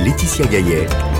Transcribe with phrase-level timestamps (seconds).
[0.00, 1.17] Laetitia Gaillet.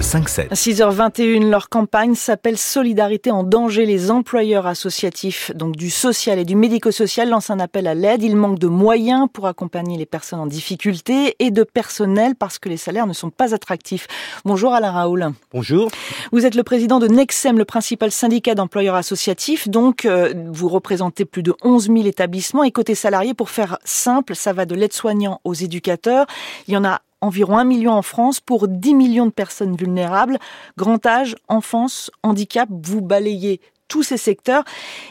[0.00, 0.50] 5-7.
[0.52, 3.86] 6h21, leur campagne s'appelle Solidarité en danger.
[3.86, 8.22] Les employeurs associatifs, donc du social et du médico-social, lancent un appel à l'aide.
[8.22, 12.68] Il manque de moyens pour accompagner les personnes en difficulté et de personnel parce que
[12.68, 14.06] les salaires ne sont pas attractifs.
[14.44, 15.32] Bonjour Alain Raoul.
[15.52, 15.90] Bonjour.
[16.32, 19.68] Vous êtes le président de Nexem, le principal syndicat d'employeurs associatifs.
[19.68, 22.64] Donc, euh, vous représentez plus de 11 000 établissements.
[22.64, 26.26] Et côté salariés, pour faire simple, ça va de l'aide-soignant aux éducateurs.
[26.66, 30.38] Il y en a environ un million en France pour 10 millions de personnes vulnérables.
[30.76, 34.64] Grand âge, enfance, handicap, vous balayez tous ces secteurs.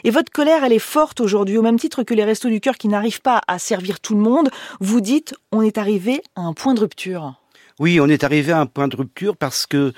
[0.04, 2.76] Et votre colère, elle est forte aujourd'hui, au même titre que les Restos du Cœur
[2.76, 4.50] qui n'arrivent pas à servir tout le monde.
[4.80, 7.34] Vous dites, on est arrivé à un point de rupture.
[7.78, 9.92] Oui, on est arrivé à un point de rupture parce que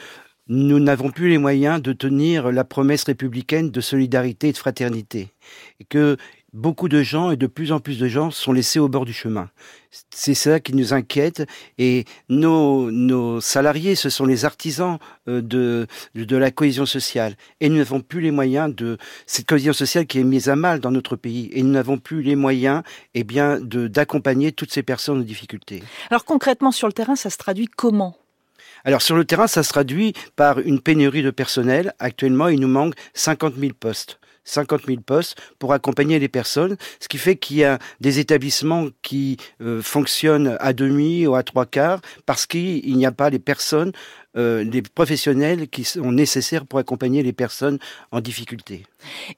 [0.49, 5.29] nous n'avons plus les moyens de tenir la promesse républicaine de solidarité et de fraternité.
[5.79, 6.17] Et que
[6.53, 9.13] beaucoup de gens et de plus en plus de gens sont laissés au bord du
[9.13, 9.51] chemin.
[10.11, 11.47] C'est ça qui nous inquiète
[11.79, 17.69] et nos, nos salariés, ce sont les artisans euh, de, de la cohésion sociale et
[17.69, 20.91] nous n'avons plus les moyens de cette cohésion sociale qui est mise à mal dans
[20.91, 22.83] notre pays et nous n'avons plus les moyens
[23.15, 25.83] eh bien d'accompagner toutes ces personnes en difficulté.
[26.11, 28.17] Alors concrètement sur le terrain, ça se traduit comment?
[28.85, 31.95] Alors sur le terrain, ça se traduit par une pénurie de personnel.
[31.99, 34.21] Actuellement, il nous manque 50 000 postes.
[34.51, 38.89] 50 000 postes pour accompagner les personnes, ce qui fait qu'il y a des établissements
[39.03, 43.39] qui euh, fonctionnent à demi ou à trois quarts parce qu'il n'y a pas les
[43.39, 43.93] personnes,
[44.37, 47.79] euh, les professionnels qui sont nécessaires pour accompagner les personnes
[48.13, 48.85] en difficulté.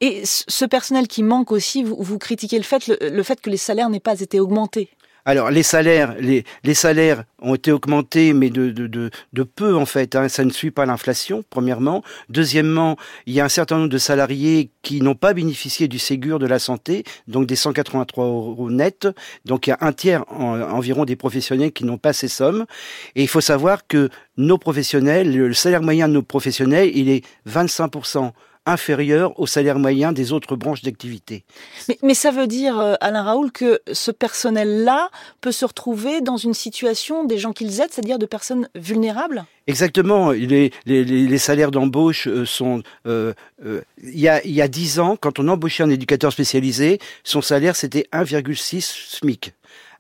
[0.01, 3.57] Et ce personnel qui manque aussi, vous, vous critiquez le fait, le fait que les
[3.57, 4.91] salaires n'aient pas été augmentés.
[5.25, 9.77] Alors les salaires, les, les, salaires ont été augmentés, mais de, de, de, de peu
[9.77, 10.17] en fait.
[10.17, 10.29] Hein.
[10.29, 12.03] Ça ne suit pas l'inflation, premièrement.
[12.29, 16.39] Deuxièmement, il y a un certain nombre de salariés qui n'ont pas bénéficié du Ségur
[16.41, 19.07] de la santé, donc des 183 euros net.
[19.45, 22.67] Donc il y a un tiers environ des professionnels qui n'ont pas ces sommes.
[23.15, 27.25] Et il faut savoir que nos professionnels, le salaire moyen de nos professionnels, il est
[27.47, 27.93] 25
[28.67, 31.45] inférieur au salaire moyen des autres branches d'activité.
[32.03, 36.55] Mais, ça veut dire, euh, Alain Raoul, que ce personnel-là peut se retrouver dans une
[36.55, 39.45] situation des gens qu'ils aident, c'est-à-dire de personnes vulnérables?
[39.67, 40.31] Exactement.
[40.31, 42.83] Les, les, salaires d'embauche euh, sont...
[43.07, 43.33] Euh,
[43.65, 48.07] il y a il dix ans, quand on embauchait un éducateur spécialisé, son salaire c'était
[48.13, 48.81] 1,6
[49.19, 49.53] SMIC.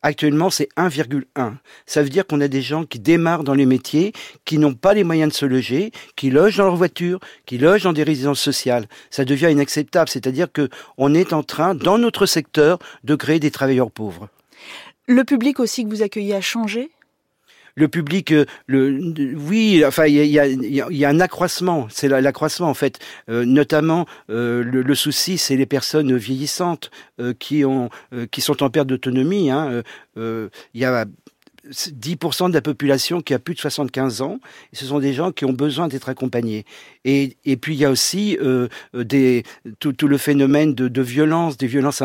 [0.05, 1.55] Actuellement, c'est 1,1.
[1.87, 4.13] Ça veut dire qu'on a des gens qui démarrent dans les métiers,
[4.45, 7.85] qui n'ont pas les moyens de se loger, qui logent dans leur voiture, qui logent
[7.85, 8.87] dans des résidences sociales.
[9.11, 10.09] Ça devient inacceptable.
[10.09, 10.69] C'est-à-dire que
[10.99, 14.29] on est en train, dans notre secteur, de créer des travailleurs pauvres.
[15.07, 16.91] Le public aussi que vous accueillez a changé?
[17.75, 21.87] Le public, euh, le, oui, enfin, il y a, y a, un accroissement.
[21.91, 22.99] C'est l'accroissement en fait.
[23.29, 26.91] Euh, notamment, euh, le, souci, c'est les personnes vieillissantes
[27.39, 27.89] qui ont,
[28.31, 29.51] qui sont en perte d'autonomie.
[29.51, 29.83] Hein.
[30.17, 31.07] Il y a
[31.71, 34.39] 10% de la population qui a plus de 75 ans.
[34.73, 36.65] Ce sont des gens qui ont besoin d'être accompagnés.
[37.05, 39.45] Et, et, puis il y a aussi euh, des,
[39.79, 42.03] tout, tout, le phénomène de, de violence, des violences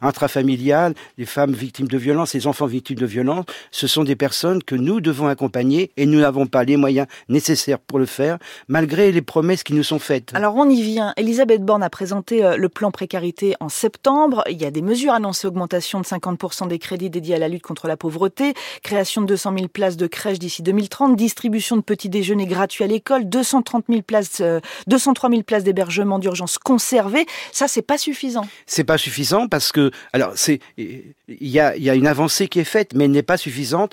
[0.00, 3.44] intrafamiliales, les femmes victimes de violences, les enfants victimes de violences.
[3.70, 7.78] Ce sont des personnes que nous devons accompagner et nous n'avons pas les moyens nécessaires
[7.78, 10.32] pour le faire, malgré les promesses qui nous sont faites.
[10.34, 11.12] Alors on y vient.
[11.16, 14.42] Elisabeth Borne a présenté euh, le plan précarité en septembre.
[14.50, 17.62] Il y a des mesures annoncées, augmentation de 50% des crédits dédiés à la lutte
[17.62, 22.08] contre la pauvreté, création de 200 000 places de crèche d'ici 2030, distribution de petits
[22.08, 24.42] déjeuners gratuits à l'école, 230 000 places,
[24.86, 27.26] 203 euh, 000 places d'hébergement d'urgence conservées.
[27.52, 28.46] Ça, c'est pas suffisant.
[28.66, 32.60] C'est pas suffisant parce que, alors, c'est, il y a, y a une avancée qui
[32.60, 33.92] est faite, mais elle n'est pas suffisante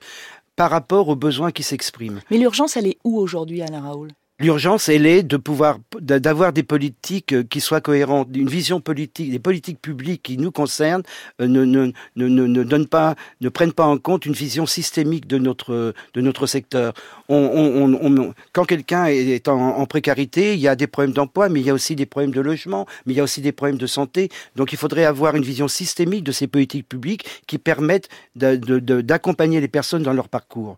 [0.56, 2.22] par rapport aux besoins qui s'expriment.
[2.32, 4.10] Mais l'urgence, elle est où aujourd'hui, Alain Raoul?
[4.40, 9.32] L'urgence, elle est de pouvoir, d'avoir des politiques euh, qui soient cohérentes, une vision politique,
[9.32, 11.02] des politiques publiques qui nous concernent
[11.42, 15.26] euh, ne, ne, ne, ne, donnent pas, ne prennent pas en compte une vision systémique
[15.26, 16.94] de notre, de notre secteur.
[17.30, 21.50] On, on, on, quand quelqu'un est en, en, précarité, il y a des problèmes d'emploi,
[21.50, 23.52] mais il y a aussi des problèmes de logement, mais il y a aussi des
[23.52, 24.30] problèmes de santé.
[24.56, 29.68] Donc il faudrait avoir une vision systémique de ces politiques publiques qui permettent d'accompagner les
[29.68, 30.78] personnes dans leur parcours.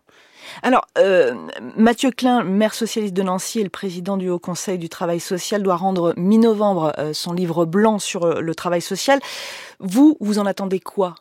[0.62, 1.34] Alors, euh,
[1.76, 5.62] Mathieu Klein, maire socialiste de Nancy et le président du Haut Conseil du Travail social,
[5.62, 9.20] doit rendre mi-novembre euh, son livre blanc sur euh, le travail social.
[9.78, 11.14] Vous, vous en attendez quoi?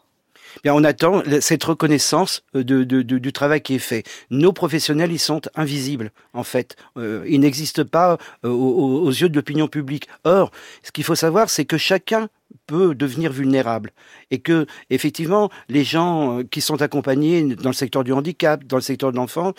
[0.63, 4.04] Bien, on attend cette reconnaissance de, du travail qui est fait.
[4.30, 6.75] Nos professionnels, ils sont invisibles, en fait.
[6.98, 10.07] ils n'existent pas aux, aux, yeux de l'opinion publique.
[10.24, 10.51] Or,
[10.84, 12.30] ce qu'il faut savoir, c'est que chacun
[12.68, 13.92] peut devenir vulnérable
[14.31, 18.78] et que effectivement les gens euh, qui sont accompagnés dans le secteur du handicap, dans
[18.78, 19.54] le secteur de l'enfant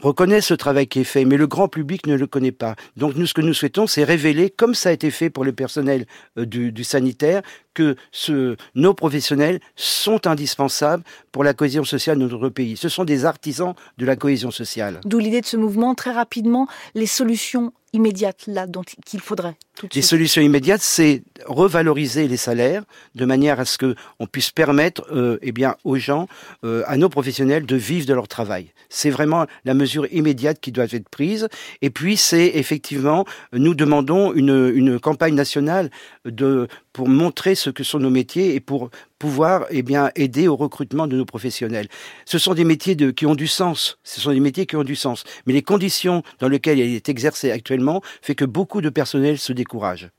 [0.00, 2.76] reconnaissent ce travail qui est fait, mais le grand public ne le connaît pas.
[2.96, 5.52] Donc nous, ce que nous souhaitons, c'est révéler, comme ça a été fait pour le
[5.52, 6.06] personnel
[6.38, 7.42] euh, du, sanitaire,
[7.74, 7.96] que
[8.74, 12.76] nos professionnels sont indispensables pour la cohésion sociale de notre pays.
[12.76, 15.00] Ce sont des artisans de la cohésion sociale.
[15.04, 16.66] D'où l'idée de ce mouvement, très rapidement,
[16.96, 19.56] les solutions immédiates là dont qu'il faudrait
[19.94, 25.06] Les solutions immédiates, c'est revaloriser les salaires de manière à ce que on puisse permettre,
[25.12, 26.28] euh, eh bien, aux gens,
[26.64, 28.72] euh, à nos professionnels, de vivre de leur travail.
[28.88, 31.48] C'est vraiment la mesure immédiate qui doit être prise.
[31.82, 35.90] Et puis, c'est effectivement, nous demandons une, une campagne nationale
[36.24, 36.68] de
[36.98, 38.90] pour montrer ce que sont nos métiers et pour
[39.20, 41.86] pouvoir eh bien aider au recrutement de nos professionnels.
[42.24, 44.00] Ce sont des métiers qui ont du sens.
[44.02, 45.22] Ce sont des métiers qui ont du sens.
[45.46, 49.52] Mais les conditions dans lesquelles il est exercé actuellement fait que beaucoup de personnel se
[49.52, 50.10] décourage.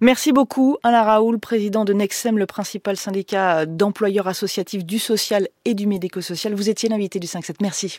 [0.00, 5.74] Merci beaucoup Alain Raoul, président de Nexem, le principal syndicat d'employeurs associatifs du social et
[5.74, 6.54] du médico-social.
[6.54, 7.56] Vous étiez l'invité du 5-7.
[7.60, 7.98] Merci.